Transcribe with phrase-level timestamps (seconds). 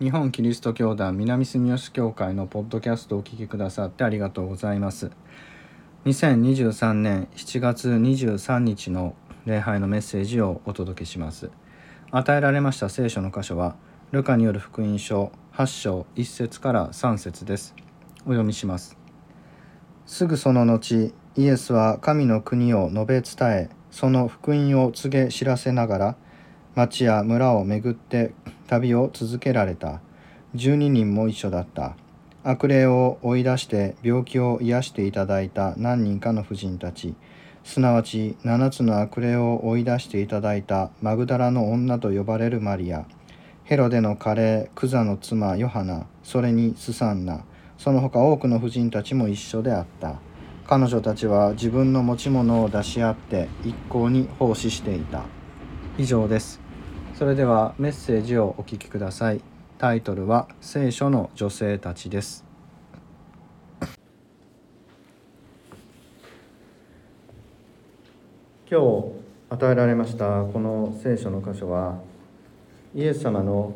[0.00, 5.10] 日本キリスト教団南住吉教会のポッドキャストをお聞きくださってありがとうございます。
[6.04, 11.50] 2023年7月23日の礼拝のメッセージをお届けします。
[12.12, 13.74] 与えられました聖書の箇所は
[14.12, 17.74] ルカによる福音書8章1節から3節です。
[18.20, 18.96] お読みします。
[20.06, 26.16] すぐその後イエスは神の国を述べ伝えその福音を告げ知らせながら
[26.76, 28.32] 町や村を巡って
[28.68, 30.00] 旅を続けられた。
[30.54, 31.96] 12人も一緒だった。
[32.44, 37.14] 悪霊を追い出して病気を癒していただいた何人かの婦人たち。
[37.64, 43.06] すなわち7つの悪霊を追い出していただいたマグダラの女と呼ばれるマリア。
[43.64, 46.06] ヘロデのカレークザの妻ヨハナ。
[46.22, 47.44] それにスサンナ。
[47.78, 50.20] その他多くの婦人たちも一緒であった。
[50.66, 55.22] 彼女たちは自分の持ち物を出し合って一向に奉仕していた。
[55.96, 56.67] 以上です。
[57.18, 59.40] それではメッセージをお聞きください。
[59.76, 62.44] タイトルは聖書の女性たちです。
[68.70, 69.04] 今日
[69.50, 71.98] 与えられましたこの聖書の箇所は
[72.94, 73.74] イエス様の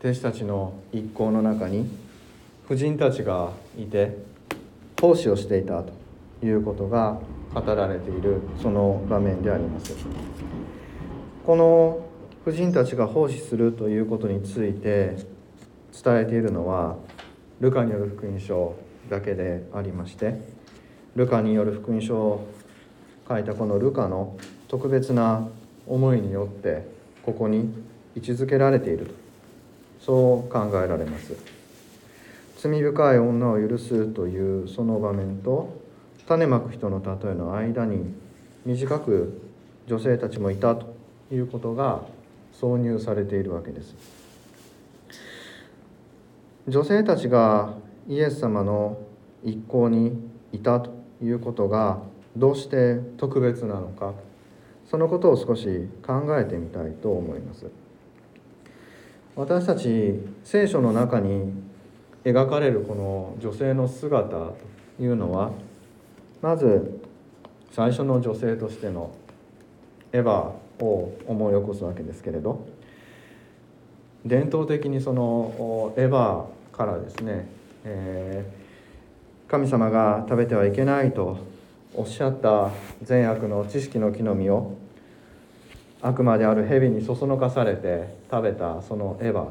[0.00, 1.88] 弟子たちの一行の中に
[2.66, 4.18] 婦人たちがいて
[5.00, 5.92] 奉仕をしていたと
[6.44, 7.20] いうことが
[7.54, 9.94] 語られているその場面であります。
[11.46, 12.11] この
[12.44, 15.16] 婦人たちが奉仕するということについて
[16.02, 16.96] 伝えているのは
[17.60, 18.74] ルカによる福音書
[19.08, 20.34] だけでありまして
[21.14, 22.48] ルカによる福音書を
[23.28, 25.48] 書いたこのルカの特別な
[25.86, 26.84] 思いによって
[27.24, 27.72] ここに
[28.16, 29.12] 位置づけられていると
[30.00, 31.36] そう考えられます。
[32.58, 35.80] 罪深い女を許すというその場面と
[36.26, 38.14] 種まく人の例えの間に
[38.64, 39.42] 短く
[39.86, 40.94] 女性たちもいたと
[41.32, 42.02] いうことが
[42.60, 43.94] 挿入されているわけです。
[46.68, 47.74] 女性たちが
[48.08, 48.98] イエス様の
[49.42, 50.16] 一行に
[50.52, 51.98] いたということが
[52.36, 54.12] どうして特別なのか
[54.88, 57.66] そのことを少し考えてみたいと思います。
[59.34, 61.52] 私たち聖書の中に
[62.24, 64.56] 描かれるこの女性の姿と
[65.00, 65.52] いうのは
[66.42, 67.00] まず
[67.70, 69.10] 最初の女性としての
[70.12, 72.66] エヴァを思い起こすわけですけれど。
[74.24, 77.48] 伝統的にそのエヴァからですね、
[77.84, 81.38] えー、神様が食べてはいけないと
[81.94, 82.70] おっしゃった
[83.02, 84.76] 善悪の知識の木の実を
[86.00, 89.48] 悪魔である蛇にそそのかされて食べたそのエヴァ。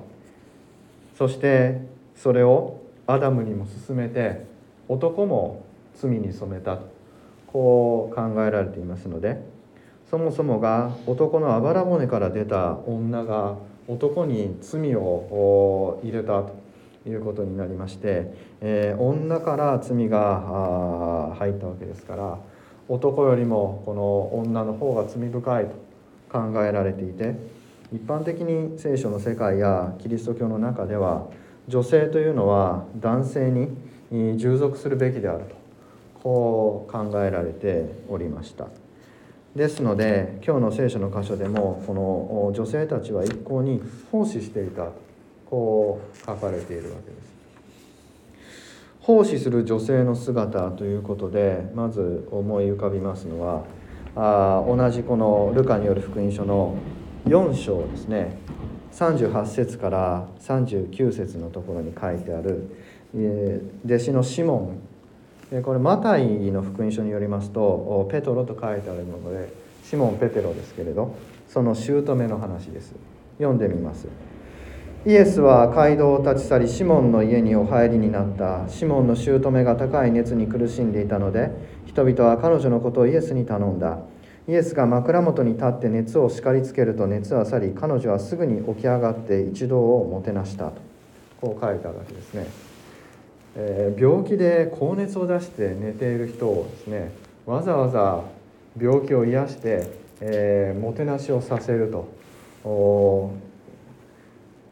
[1.18, 1.82] そして
[2.16, 4.46] それをアダムにも勧めて
[4.88, 6.78] 男も罪に染めた。
[6.78, 7.02] と
[7.52, 9.42] こう考えられていますので
[10.12, 13.56] そもそもが男のあばら骨から出た女が
[13.88, 16.54] 男に罪を入れたと
[17.08, 22.38] いうことになりまして、えー、女から罪が入ったわけですから
[22.90, 25.72] 男よりもこの女の方が罪深いと
[26.30, 27.38] 考えられていて
[27.94, 31.28] 一般的に聖書の世界やキリスト教の中では
[31.70, 35.56] 女性というのは男性に従属するべきであると
[36.22, 38.81] こう考えられておりました。
[39.56, 43.82] ですので今日の聖書の箇所でもこの女性たちは一向に
[44.12, 44.90] 奉仕していた
[45.50, 47.32] こう書かれているわけです。
[49.02, 53.66] 奉仕する女性の姿ということでまず思い浮かびますのは
[54.16, 56.76] あ同じこのルカによる福音書の
[57.26, 58.38] 4章ですね
[58.94, 62.70] 38節から39節のところに書いてある
[63.86, 64.80] 弟子のシモン
[65.64, 69.52] これマタイの福音書によりますとペトロと書いてあるもので
[69.84, 71.14] シモン・ペテロですけれど
[71.50, 72.96] その姑の話です。
[73.38, 74.08] 読んでみます。
[75.06, 78.70] イエスは街道を立ち去りシモンの家にお入りになった。
[78.70, 81.50] シモンの姑が高い熱に苦しんでいたので
[81.86, 83.98] 人々は彼女のことをイエスに頼んだ。
[84.48, 90.82] イエスが枕元に立って熱を叱りつけると熱は去り彼女はすぐに起き上がって一同をもてなしたと
[91.42, 92.71] こう書いてあるわけですね。
[93.56, 97.12] えー、病気で高熱を出して寝ている人をですね
[97.46, 98.22] わざわざ
[98.80, 99.88] 病気を癒して、
[100.22, 102.22] えー、もてなしをさせると。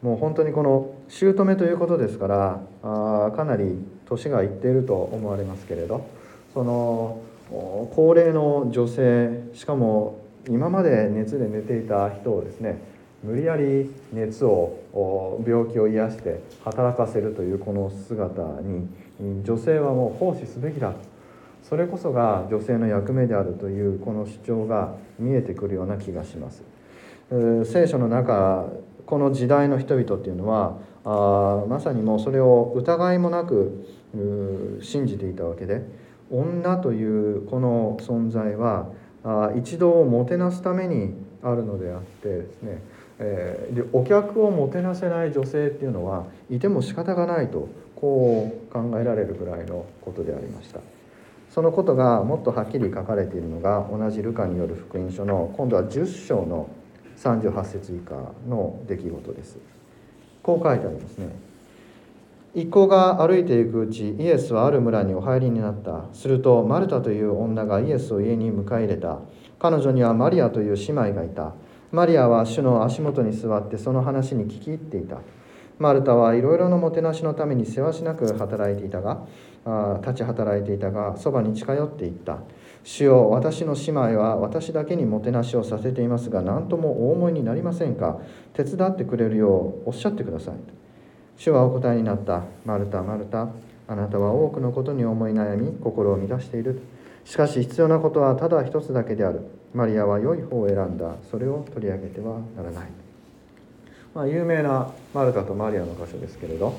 [0.01, 6.07] もう本当にこの姑ということですからあかなり年がいっていると思われますけれど
[6.53, 12.81] その高齢の女性しかも今まで熱で寝ていた人をですね
[13.23, 14.79] 無理やり熱を
[15.45, 18.87] 病気を癒して働かせるというこの姿に
[19.43, 20.93] 女性はもう奉仕すべきだ。
[21.61, 26.63] それこそが女性の役目であるというこの主張が見えてくるような気がします。
[27.65, 28.65] 聖書の中
[29.05, 33.85] この時代の人々っていうのはあまさにもうそれを疑いもなく
[34.81, 35.83] 信じていたわけで
[36.31, 38.87] 女というこの存在は
[39.23, 41.13] あ一度をもてなすために
[41.43, 42.81] あるのであってですね、
[43.19, 50.79] えー、でお客をもてなせない女性っていうのはいても仕方がないとこう考えられるぐらいのことでありました。
[51.49, 56.69] そのことがもっとはっきり書かれているのが同じルカによる福音書の今度は10章の
[57.17, 58.15] 38節以下
[58.47, 59.57] の出来事です。
[60.41, 61.27] こう書いてありますね。
[62.55, 66.05] 一行が歩いていくうちイエスはある村にお入りになった。
[66.13, 69.19] するとマルタという女がイエスを家に迎え入れた。
[69.59, 71.53] 彼女にはマリアという姉妹がいた。
[71.91, 75.17] マリアは主の足元に座ってその話に聞き入っていた。
[75.79, 79.25] マルタはいろいろなもてなしのためにせわしなく働いていたが
[79.65, 82.39] あ立ち働いていたがそばに近寄っていった。
[82.83, 88.19] 主よ私の姉妹は私だけにもてなしをさせていますが何ともお思いになりませんか。
[88.53, 90.55] 手伝ってくれるようおっしゃってください。
[91.37, 92.43] 主はお答えになった。
[92.65, 93.47] マルタマルタ
[93.87, 96.81] あなたは多くのことに思い悩み心を乱している。
[97.23, 99.58] しかし必要なことはただ一つだけである。
[99.73, 101.15] マリアは良い方を選んだ。
[101.29, 102.89] それを取り上げてはならない、
[104.13, 106.73] まあ、有名なマルタとマリアの箇所ですけれど。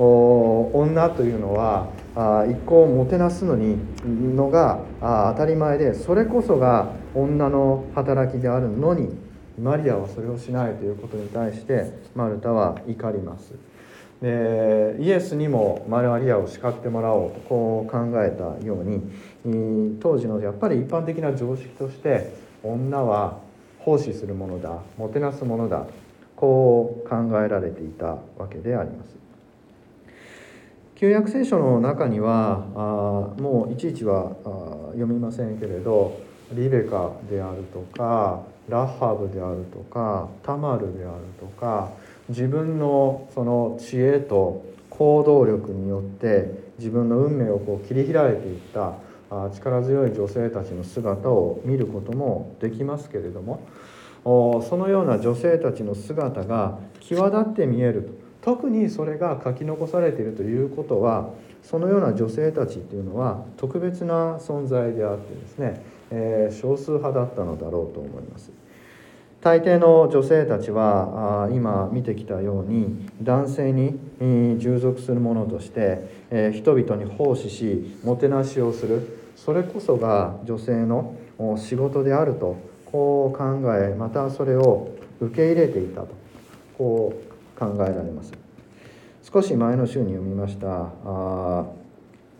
[0.00, 1.88] 女というのは
[2.48, 3.78] 一行をもてなすのに
[4.36, 9.08] のが当たり前でそれこそが女の働きであるのに
[9.60, 13.54] マリアはそれをしないということに対してマルタは怒ります。
[14.22, 22.32] でイエスにもマリアを叱ってもらおうとこう考えたように当時のやっぱり一般的な常識として
[22.64, 23.38] 女は
[23.78, 25.86] 奉仕するものだもてなすものだ
[26.34, 29.16] こう考えられていたわけであります。
[30.96, 36.20] 旧約聖書の中にはあもういちいちはあ読みませんけれど
[36.52, 41.90] リベカであるとかラハブであるとかタマルであるとか
[42.28, 48.94] 自分のその知恵と行動力によって自分の運命をこう切り開いていった
[49.54, 53.62] 力強い女性たちの姿を見ることもできますけれども
[54.24, 58.02] そのような女性たちの姿が際立って見える
[58.42, 61.30] と特にそれが書き残されているということは
[61.62, 68.52] そのような女性たちっていうのは特別な存在であってですね、え、少数派だったのだろうと思います。
[69.48, 73.98] 大抵の女性たちは今見てきたように男性に
[74.58, 79.32] 従属するものとして人々に奉仕しもてなしをする。
[79.36, 81.16] それこそが女性の
[81.56, 86.08] 仕事であるとこう考えまたそれを受け入れていたと
[86.76, 88.32] こう考えられます。
[89.22, 90.90] 少し前の週に読みました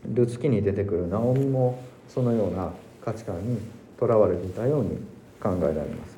[0.04, 2.70] ルツキに出てくるナオミもそのような
[3.02, 3.60] 価値観に
[3.98, 4.98] とらわれていたように
[5.40, 6.17] 考えられます。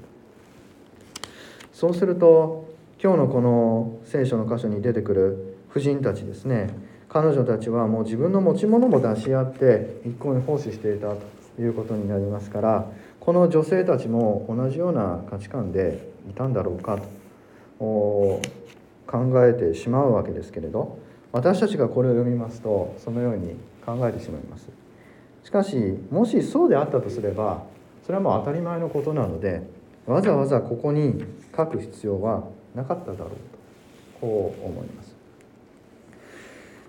[1.80, 2.68] そうすると
[3.02, 6.68] 今日のこの聖書の箇所に出てくる婦人たちですね
[7.08, 11.22] 彼女たちはもう自分の持ち物も出し合って一向に奉仕していたと
[11.58, 12.86] いうことになりますから
[13.18, 17.02] この女性たちも同じような価値観でいたんだろうかと
[17.78, 18.42] 考
[19.36, 20.98] えてしまうわけですけれど
[21.32, 23.56] 私たちがこれを読みますとそのように
[23.86, 24.68] 考えてしまいます。
[25.44, 27.62] しかしもしそうであったとすれば
[28.04, 29.62] それはもう当たり前のことなので
[30.06, 31.24] わざわざここに
[31.64, 33.36] 書く必要はなかっただろうと
[34.20, 35.14] こう思います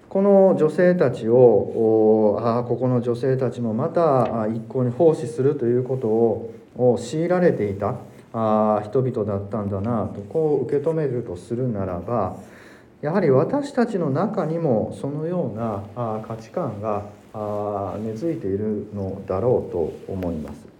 [0.10, 7.96] この女性たちをあここの女性たちもまた一向に奉仕するということを強いられていた
[8.34, 12.36] あ人々だったんだなとこう受け止めるとするならば
[13.02, 15.84] やはり私たちの中にもそのような
[16.28, 17.06] 価値観が
[17.98, 20.71] 根付いているのだろうと思います。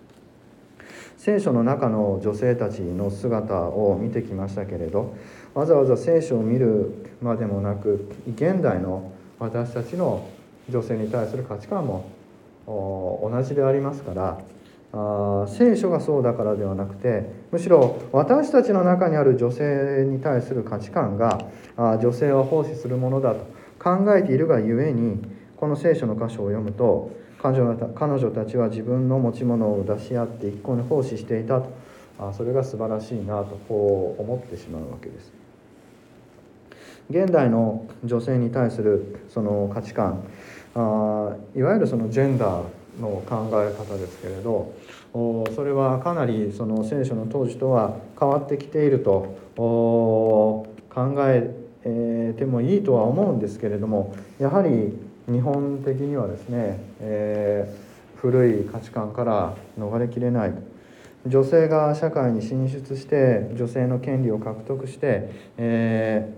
[1.22, 5.16] 聖書の中の女性たちの姿を見てきましたけれど
[5.54, 10.28] わざわざ聖書を見るまでもなく現代の私たちの
[10.68, 12.10] 女性に対する価値観も
[12.66, 14.42] 同じでありますから
[14.94, 21.46] あ聖書がそうだからではなくてむしろ私たちの中にある女性に対する価値観が
[21.78, 23.46] あ女性は奉仕するものだと
[23.78, 25.22] 考えているがゆえに
[25.56, 31.70] この聖書の箇所を読むと彼女彼女たちは自分の持ち物を出し合って一向に奉仕していたと。
[32.20, 35.32] あそれが素晴らしいなとこう思ってしまうわけです。
[37.10, 40.24] 現代の女性に対するその価値観。
[40.76, 42.64] あいわゆるそのジェンダー
[43.02, 44.74] の考え方ですけれど
[45.14, 50.66] それはかなりその聖書の当時とは変わってきていると考
[51.20, 54.94] えてもいいとは思うんですけれどもやはり
[55.32, 60.54] 日本的にはですね、えー、古い価値観から逃れきれない
[61.26, 66.34] 女性が社会に進出して女性の権利を獲得して、え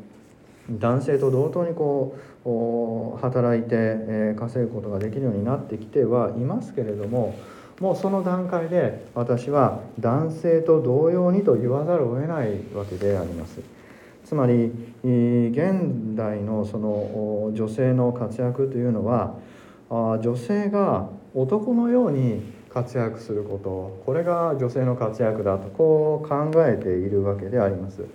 [0.70, 7.36] ー、男性と同等にこう働いて、えー、稼ぐことができるようになってきてはいますけれども
[7.80, 13.62] もうその段階で私は男性と同様にと言わざるを得ないわけであります。
[14.26, 14.72] つまり
[15.04, 19.36] 現代のその女性の活躍というのは
[19.90, 28.06] 女性が男のように活躍することこれが女性の活躍だとこう考えているわけであります。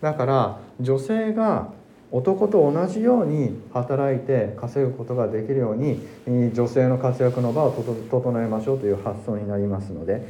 [0.00, 1.70] だから女性が
[2.10, 5.98] 男と同じように働いて稼ぐことができるように
[6.52, 7.72] 女性の活躍の場を
[8.10, 10.26] 整えましょうという発想になりますので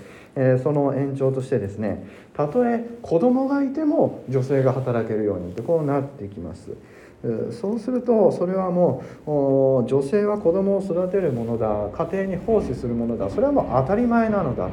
[0.62, 6.70] その延長としてですねたとえ子供がいても女性が働けるようにとこうなってきます。
[7.52, 14.68] そうするとそれはもう女性は子供を育てるものだ家庭に奉仕するものだそれはもう当たり前なのだ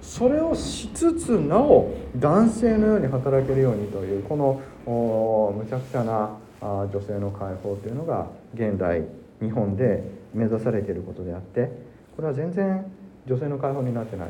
[0.00, 6.30] それをしつつなお男性のように働けるようにというこのむちゃくちゃな
[6.62, 9.04] 女性の解放というのが現代
[9.42, 10.02] 日本で
[10.32, 11.70] 目指されていることであって
[12.16, 12.84] これは全然
[13.26, 14.28] 女性の解放になってない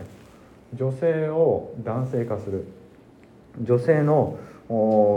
[0.75, 2.67] 女性を男性化する。
[3.61, 4.39] 女性の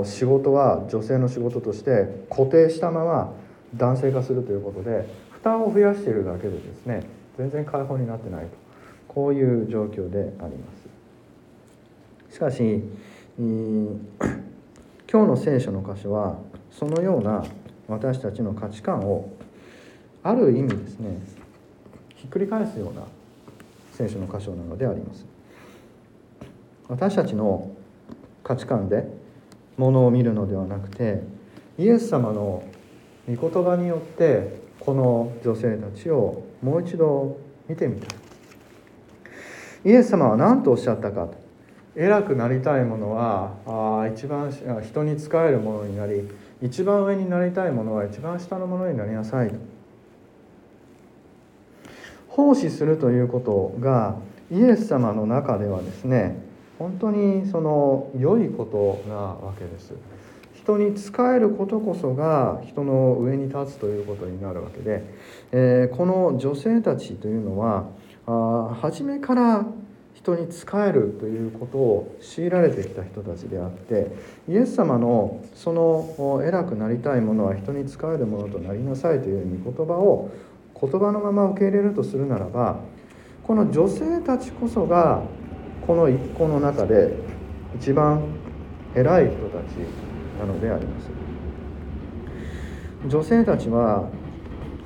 [0.06, 3.34] 仕事は女性の仕事として固定したまま
[3.76, 7.04] 男性化するということで負担を増やしているだけでですね
[7.38, 8.64] 全然解放になってないと。
[9.08, 10.66] こういう状況でありま
[12.30, 12.36] す。
[12.36, 12.82] しかし
[13.38, 16.38] 今日の聖書の箇所は
[16.72, 17.46] そのような
[17.88, 19.30] 私たちの価値観を
[20.24, 21.20] ある意味ですね
[22.16, 23.04] ひっくり返すような
[23.92, 25.33] 聖書の箇所なのであります。
[26.88, 27.72] 私たちの
[28.44, 29.08] 価値観で
[29.78, 31.24] ものを見るのではなくて
[31.78, 32.64] イエス様の
[33.28, 37.38] 御言葉によってこの女性たちをもう一度
[37.68, 38.18] 見てみたい。
[39.86, 41.30] イエス様は何とおっしゃったか
[41.96, 46.28] 偉くなりたいものはあ一番人に仕えるものになり
[46.62, 49.54] 一番上になりたいものは一番下のものになりなさい
[52.30, 54.16] 奉仕するということが
[54.52, 56.42] イエス様の中ではですね
[56.80, 59.94] 本当にその良いことなわけです。
[60.64, 65.04] 人に仕えることこそが人の上に立つということになるわけで、
[65.52, 67.86] えー、この女性たちというのは
[68.26, 69.66] あ初めから
[70.14, 74.08] 人に仕えるということを強いられてきた人たちであって
[74.48, 80.32] イエス様のその偉くなりたいものは人に仕えるものとなりなさいという御言葉を
[80.80, 82.80] 言葉のまま受け入れるとするならば
[83.44, 85.24] この女性たちこそが
[85.86, 87.14] この一個の中で
[87.76, 88.24] 一番
[88.96, 89.74] 偉い人たち
[90.40, 91.10] なのであります。
[93.08, 94.08] 女性たちは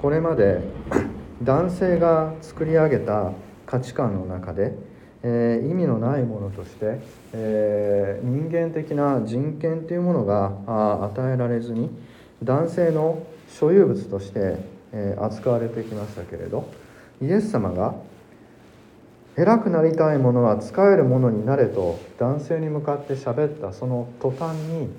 [0.02, 0.62] これまで
[1.44, 3.32] 男性が作り上げた
[3.68, 4.74] 価値観の中で、
[5.22, 7.00] えー、意味のないものとして、
[7.34, 11.92] えー、人間的な人権というものが与えられずに
[12.44, 14.58] 男性の所有物として、
[14.94, 16.68] えー、扱われてきましたけれど
[17.22, 17.94] イエス様が
[19.38, 24.90] 偉くなりたいものは使えるものになれと男性に向かって喋ったその途端に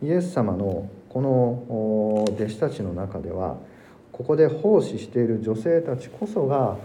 [0.00, 3.56] イエス様のこの弟子たちの中では
[4.12, 6.76] ここで奉仕している女性たちこそが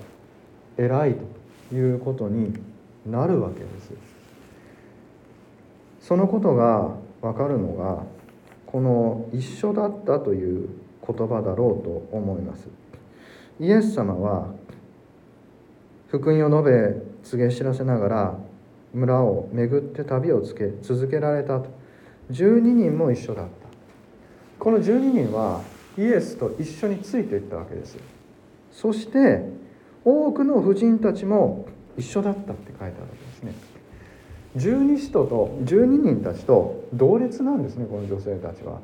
[0.77, 1.15] 偉い
[1.69, 2.53] ということに
[3.05, 3.91] なるわけです。
[6.01, 8.03] そのことが分かるのが
[8.65, 10.69] この一緒だったという
[11.05, 12.67] 言葉だろうと思います。
[13.59, 14.47] イエス様は
[16.13, 18.39] 福音を述べ告げ知らせながら
[18.93, 21.71] 村を巡って旅をつけ続けられたと。
[22.29, 23.51] 12人も一緒だった。
[24.59, 25.61] この12人は
[25.97, 27.97] イエスと一緒についていったわけです。
[28.71, 29.49] そして
[30.05, 31.65] 多くの婦人たちも
[31.97, 33.53] 一緒だったって書いてあるわけですね。
[34.55, 38.81] 十二使徒と12人たちと同列なんですねこの女性たちは。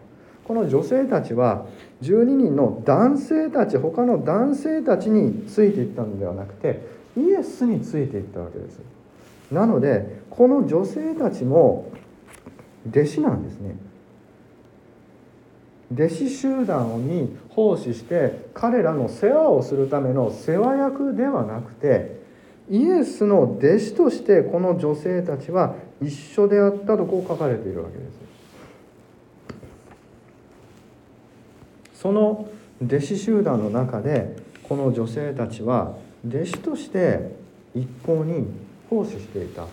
[0.48, 1.68] この女性たちは
[2.02, 8.80] 12人の男性たち他の男性たちについていったのではなくてイエスについていったわけです。
[9.52, 11.92] なのでこの女性たちも
[12.90, 13.76] 弟子なんですね。
[15.92, 22.20] 弟子集団に奉仕して彼らの世話をするための世話役ではなくて
[22.70, 28.20] イエスの弟子としてこの女性たちは一緒であったとこう書かれているわけです。
[31.96, 32.48] その
[32.82, 37.36] 弟子集団の中でこの女性たちは弟子として
[37.76, 38.48] 一向に
[38.90, 39.66] 奉仕していた。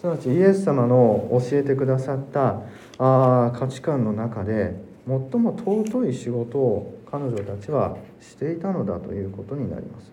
[0.00, 2.60] すなわちイエス様の教えてくださった
[2.98, 10.12] あ価値観の中で最も尊い仕事を彼女たちはしていたのだということになります。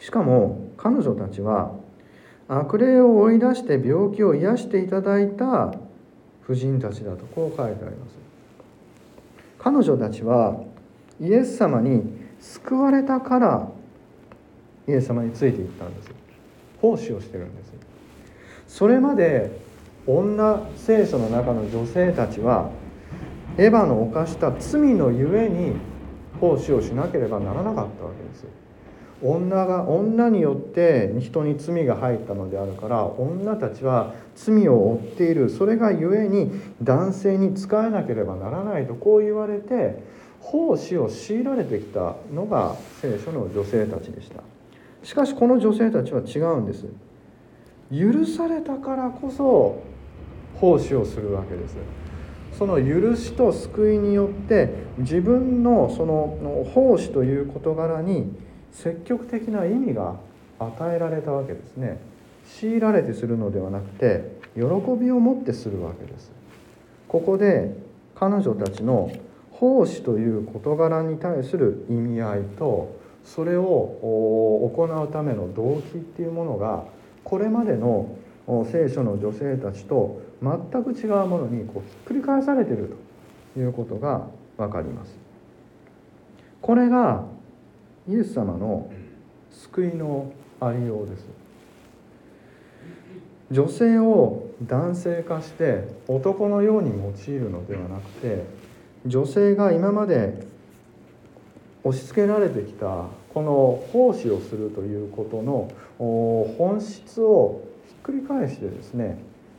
[0.00, 1.72] しかも彼女たちは
[2.48, 5.74] 悪霊を追い出して病気を癒していただいた
[6.42, 8.14] 婦人たちだとこう書いてあります。
[9.58, 10.60] 彼女たちは
[11.20, 12.13] イエス様に
[12.44, 13.68] 救われたから
[14.86, 16.10] イエス様についていったんです
[16.80, 17.72] 奉仕をしてるんです
[18.68, 19.58] それまで
[20.06, 22.70] 女聖書の中の女性たちは
[23.56, 25.72] エヴァの犯した罪のゆえに
[26.40, 28.44] 奉仕をしなければならなかったわけです
[29.22, 35.48] 女が女によって人に罪が入ったのであるから女たちは罪を負っている。
[35.48, 36.50] それがゆえに
[36.82, 40.02] 男性に仕えなければならないとこう言われて
[40.44, 44.42] 奉仕を強いられてきたのが聖書の女性たちでした。
[45.02, 46.84] しかしこの女性たちは違うんです。
[47.90, 49.82] 許されたからこそ
[50.60, 51.76] 奉仕をするわけです。
[52.58, 58.30] その許しと救いによって自分のその奉仕という事柄に
[58.70, 60.16] 積極的な意味が
[60.58, 61.98] 与えられたわけですね。
[62.60, 66.30] 強いられてするのではなくて喜びを持ってするわけです。
[67.08, 67.74] ここで
[68.14, 69.10] 彼女たちの
[69.60, 76.84] 奉仕という事柄に対する意味合いとそれを行うための動機っていうものが
[77.22, 78.16] これまでの
[78.70, 82.96] 聖書の女性たちと全く違うものにこうひっくり返されている
[83.54, 84.26] ということが
[84.58, 85.16] 分かります。
[86.60, 87.24] これが
[88.08, 88.90] イエス様の
[89.50, 91.26] 救いのありようです
[93.50, 98.44] 女性を男性化して男のように用いるのではなくて
[99.06, 100.46] 女性が今まで
[101.82, 109.18] 押し付けられてきたこの奉仕をするということの本質をひっくり返してですね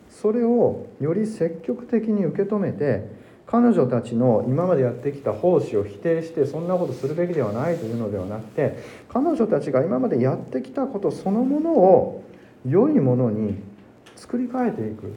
[0.09, 3.07] それをより積極的に受け止めて
[3.45, 12.23] 彼女たちの今までやってきた奉仕を否定してそんなことするべきではないというのではなくて彼女たちが今までやってきたことそのものを
[12.67, 13.59] 良いものに
[14.15, 15.13] 作り変えていく。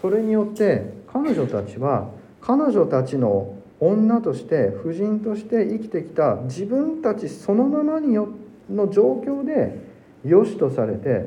[0.00, 2.10] それによって彼女たちは
[2.46, 8.28] 彼女たちの女として婦人として生きてきた自分たちそのままによ
[8.70, 9.78] の状況で
[10.24, 11.26] 良しとされて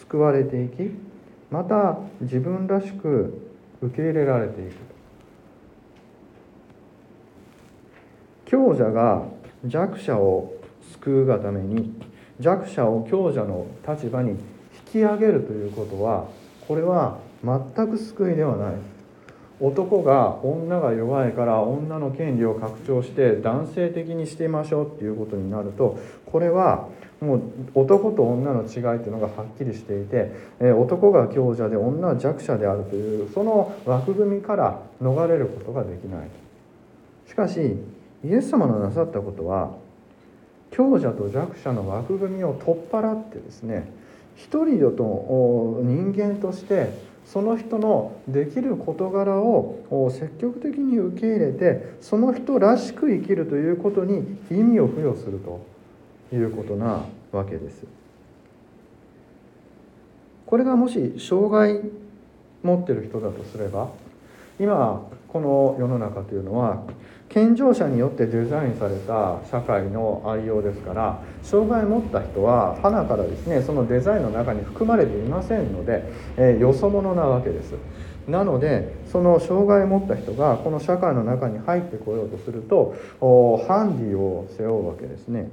[0.00, 0.90] 救われていき
[1.50, 3.42] また自分らしく
[3.80, 4.74] 受け入れられていく。
[8.44, 9.22] 強者が
[9.64, 10.52] 弱者を
[10.92, 11.94] 救うがために
[12.38, 14.36] 弱者を強者の立場に引
[14.92, 16.26] き上げるということは
[16.66, 18.89] これは全く救いではない。
[19.60, 26.88] 男が女が弱いから女の権利を拡張して男性的にしてみましょうっていうことになるとこれは
[27.20, 27.42] もう
[27.74, 30.32] 男と女の違いっていうのがはっきりしていて
[30.72, 36.28] 男が強者で女は弱者であるというその枠組みから逃れることができない。
[37.28, 37.76] しかし
[38.24, 39.70] イエス様のなさったことは
[40.70, 43.90] 強者と弱者の枠組みを取っ払ってですね
[44.36, 55.64] 一人と人間としてその人のできる事柄を積極的に受け入れてその人らしく生きるということに意味を付与すると
[56.34, 57.84] いうことなわけです。
[60.44, 61.80] これがもし障害
[62.64, 63.90] 持ってる人だとすれば
[64.58, 66.82] 今この世の中というのは
[67.30, 76.02] 健常者によってデザインされた社会のありようですから障害を持った人は花からですねそのデザインの中に含まれていませんので、
[76.36, 77.74] えー、よそ者なわけです。
[78.26, 85.48] なのでその障害を持った人がこの社会の中に入ってこようとするとハンディを背負うわけですね。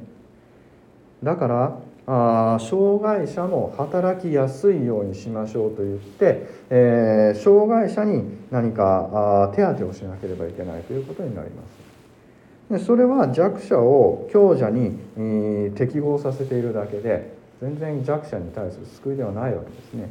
[1.23, 12.79] だからあ障害者も働きやすいようにしましょうと言って、えー、障害者に何かあ手当てをしなければいけないということになります。
[12.79, 20.09] でそれは弱者を強者に、えー、適合させているだけで全然弱者に対する救いではないわけですね。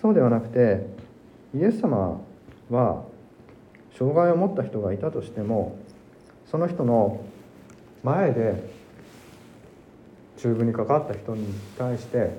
[0.00, 0.86] そうではなくて
[1.54, 2.22] イエス様
[2.70, 3.04] は
[3.98, 5.76] 障害を持った人がいたとしても
[6.50, 7.20] その人の
[8.02, 8.81] 前で
[10.42, 11.46] 中部にかかった人に
[11.78, 12.30] 対して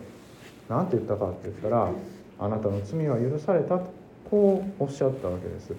[0.68, 1.90] 何て言ったかって言ったら
[2.38, 3.86] 「あなたの罪は許された」と
[4.30, 5.74] こうおっしゃったわけです。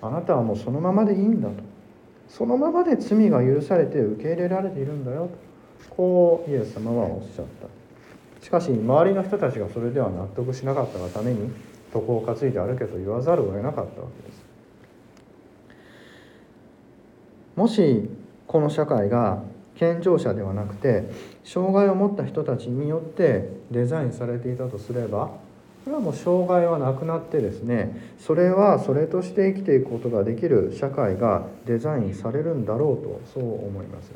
[0.00, 1.54] あなたはもうそのままでいいんだと
[2.28, 5.94] そのままで罪が許されて受け入れられているんだよと。
[5.94, 8.44] こうイエス様はおっしゃった。
[8.44, 11.52] しかし周りの人たちがそれでは納得しなかったがために
[11.94, 14.42] 床を担いで歩けと言わざるを得なかったわけです。
[17.54, 18.08] もし
[18.46, 19.42] この社会が
[19.76, 21.04] 健常者ではなくて
[21.44, 25.30] 障害を持った人たちによってデザインされていたとすれば
[25.84, 34.12] これはもう障害はなくなってですねそれはそれとして生きていくことができる社会がデザインされるんだろうとそう思います。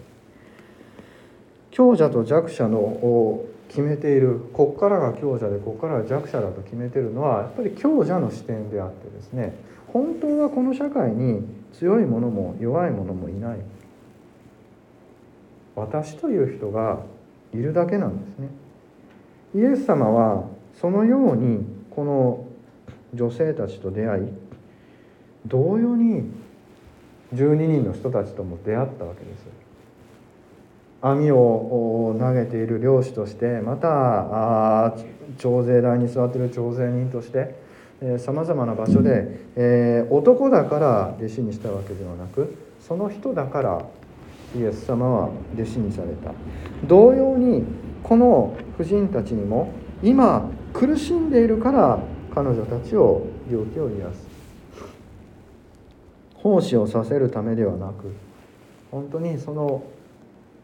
[1.73, 9.55] 強者と弱者のを決めているこっからが強者でこっからが弱者だと決めてるのはやっぱり強者の視点であってですね
[9.88, 11.42] 本当はこの社会に
[11.75, 13.59] 強い者も弱い者もいない。
[15.77, 17.01] 私という人が
[17.55, 18.49] いるだけなんですね。
[19.55, 20.45] イエス様は
[20.81, 22.47] そのようにこの
[23.15, 24.25] 女性たちと出会い
[25.47, 26.25] 同様に
[27.35, 29.47] 12人の人たちとも出会ったわけです。
[31.03, 34.97] 網を投げている漁師としてまた
[35.39, 37.55] 徴税台に座っている徴税人として
[38.19, 43.87] さまざまな場所で、えー、男だから弟子にしたわけではなくその人だから
[44.57, 46.33] イエス様は弟子にされた。
[46.87, 47.64] 同様に
[48.03, 51.99] この婦人たちにも今苦しんでいるから
[52.35, 54.27] 彼女たちを病気を癒す。
[56.35, 58.12] 奉仕をさせるためではなく
[58.90, 59.83] 本当にその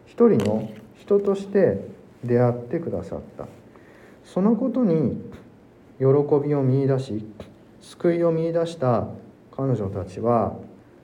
[0.06, 1.80] 一人の人として
[2.22, 3.46] 出会ってくださった。
[4.24, 5.20] そのことに
[5.98, 6.06] 喜
[6.46, 7.24] びを見いだし
[7.80, 9.08] 救いを見いだした
[9.56, 10.56] 彼女たちは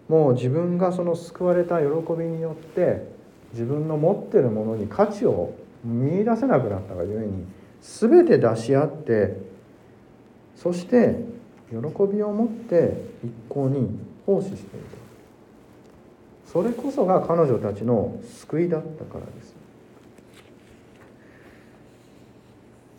[0.09, 1.87] もう自分がその救われた喜
[2.18, 3.07] びによって
[3.53, 7.44] 自分の持ってるものに価値を見いだせなくなったがゆえに
[7.81, 9.40] 全て出し合って
[10.57, 11.25] そして
[11.71, 12.94] 喜びを持って
[13.25, 14.87] 一向に奉仕している。
[16.47, 19.55] それこそが彼女たちの救いだったからです。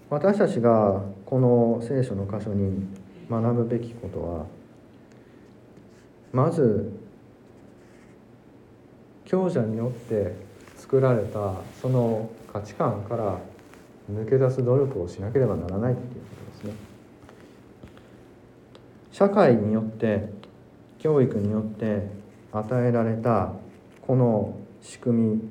[0.10, 2.88] 私たちがこの聖書の箇所に
[3.30, 4.46] 学ぶべきことは
[6.32, 6.92] まず
[9.26, 10.36] 強者によって
[10.78, 13.40] 作られたその価値観から
[14.12, 16.12] 抜け出す努力をしなければならないというこ
[16.62, 16.90] とですね。
[19.12, 20.30] 社会によって
[20.98, 22.10] 教育によって
[22.52, 23.54] 与えられた
[24.02, 25.42] この仕組み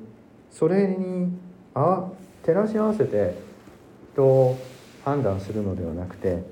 [0.51, 1.31] それに
[1.73, 2.09] あ
[2.43, 3.35] 照らし合わせて
[4.13, 4.57] 人を
[5.05, 6.43] 判断するのではなくて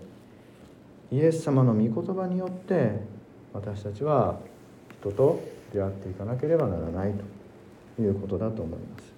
[1.11, 3.16] イエス様の御言葉によって
[3.53, 4.37] 私たちは
[4.99, 7.13] 人と出会っていかなければならない
[7.95, 9.13] ということだと思います。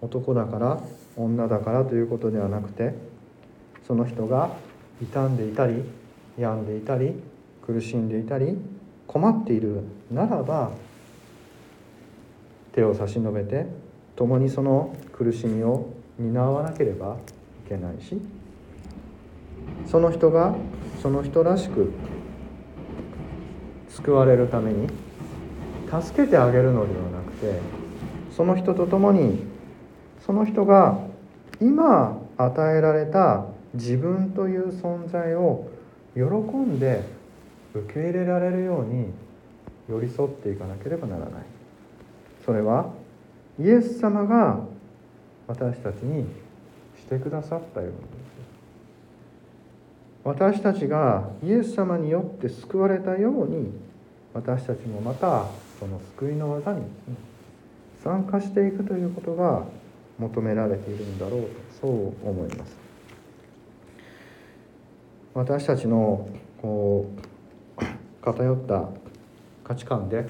[0.00, 0.80] 男だから
[1.16, 2.94] 女だからということではなくて
[3.86, 4.50] その人が
[4.98, 5.82] 傷んでいたり
[6.38, 7.14] 病んでいたり
[7.64, 8.58] 苦しんでいたり
[9.06, 10.72] 困っているならば
[12.72, 13.66] 手を差し伸べて
[14.16, 17.16] 共にその苦しみを担わなければ
[17.66, 18.20] いけないし
[19.86, 20.54] その人が
[21.00, 21.92] その人らしく
[23.96, 24.88] 救われるために
[26.02, 27.60] 助けてあげるのではなくて
[28.34, 29.44] その人と共に
[30.24, 30.98] その人が
[31.60, 35.68] 今与えられた自分という存在を
[36.14, 37.04] 喜んで
[37.74, 39.06] 受け入れられるように
[39.88, 41.42] 寄り添っていかなければならない。
[42.44, 42.90] それは
[43.60, 44.60] イエス様が
[45.46, 46.24] 私たちに
[46.98, 48.21] してくださったように。
[50.24, 53.72] 私たちがイエス様によって救われたように
[54.32, 55.46] 私たちもまた
[55.80, 56.84] その救いの技に、
[58.04, 59.64] 参加していくということが
[60.18, 61.48] 求められているんだろうと
[61.80, 62.76] そう思います。
[65.34, 66.28] 私たちの
[66.60, 67.10] こ
[67.78, 67.84] う
[68.22, 68.88] 偏った
[69.64, 70.26] 価値観で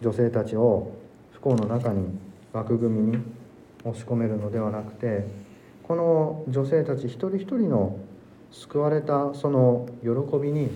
[0.00, 0.92] 女性たちを
[1.32, 2.18] 不幸の中に
[2.52, 3.22] 枠組みに
[3.84, 5.26] 押し込めるのではなくて
[5.82, 7.98] この女性たち一人一人の
[8.52, 10.68] 救われたその喜びに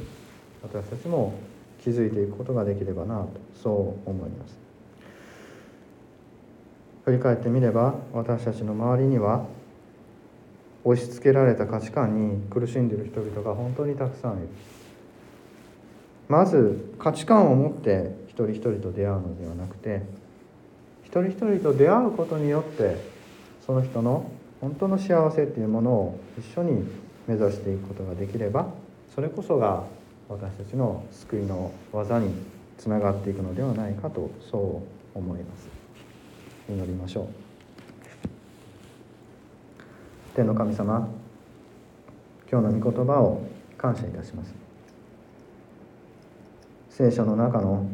[0.63, 1.35] 私たちも
[1.83, 3.29] 気づいていくことができればなと
[3.63, 4.59] そう思います。
[7.05, 9.47] 振り返ってみれば私たちの周りには
[10.85, 14.49] 押し付けられた価値観に苦しんでいる人々が本当にたくさんいる。
[16.29, 20.03] まず価値観を持って一人一人と出会うのではなくて
[21.03, 22.97] 一人一人と出会うことによって
[23.67, 24.31] その人の
[24.61, 26.85] 本当の幸せっていうものを一緒に
[27.27, 28.69] 目指していくことができれば
[29.15, 29.85] それこそが
[30.29, 32.33] 私たちの救いの技に
[32.79, 34.83] つながっていくのではないかとそ
[35.15, 35.69] う思います。
[36.69, 37.27] 祈りましょう。
[40.35, 41.09] 天の神様
[42.51, 43.43] 今日の御言葉を
[43.77, 44.55] 感謝いたします。
[46.91, 47.87] 聖書の中の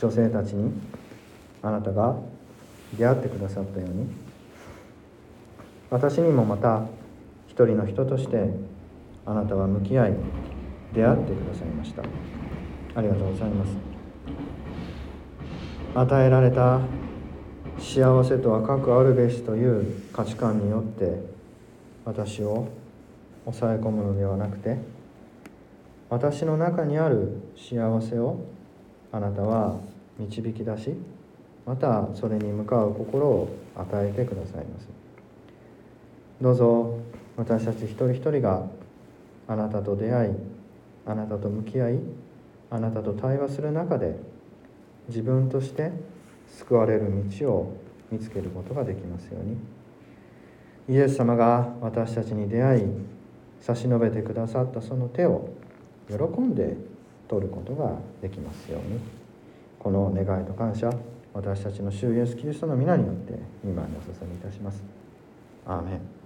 [0.00, 0.72] 女性たちに
[1.62, 2.16] あなたが
[2.98, 4.06] 出会ってくださったように
[5.88, 6.82] 私にもまた
[7.52, 8.48] 一人の人として
[9.26, 10.14] あなたは向き合い
[10.94, 12.02] 出会ってくださいました。
[12.94, 13.76] ありがとうございます。
[15.94, 16.80] 与えられた
[17.78, 21.20] 幸せとはかくあるべしという価値観によって
[22.06, 22.68] 私を
[23.44, 24.78] 抑え込むのではなくて
[26.08, 28.46] 私の中にある幸せを
[29.12, 29.78] あなたは
[30.18, 30.94] 導き出し
[31.66, 34.88] またそれに向かう心を与えてくださいます。
[36.40, 36.98] どうぞ
[37.36, 38.66] 私たち一人一人が
[39.48, 40.34] あなたと出会い
[41.06, 41.98] あなたと向き合い
[42.70, 44.16] あなたと対話する中で
[45.08, 45.90] 自分として
[46.48, 47.76] 救われる道を
[48.10, 49.56] 見つけることができますように。
[50.88, 52.82] イエス様が私たちに出会い
[53.60, 55.48] 差し伸べてくださったその手を
[56.08, 56.76] 喜んで
[57.28, 59.00] 取ることができますように。
[59.78, 60.92] この願いと感謝
[61.34, 63.32] 私たちの主イエスキリストの皆によって
[63.64, 64.82] 今にお捧げいたします。
[65.66, 66.21] アーメン。